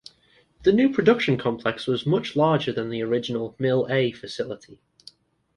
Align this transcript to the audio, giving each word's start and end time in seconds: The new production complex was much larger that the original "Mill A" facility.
The 0.63 0.73
new 0.73 0.91
production 0.91 1.37
complex 1.37 1.85
was 1.85 2.07
much 2.07 2.35
larger 2.35 2.71
that 2.73 2.85
the 2.85 3.03
original 3.03 3.55
"Mill 3.59 3.85
A" 3.87 4.11
facility. 4.11 4.79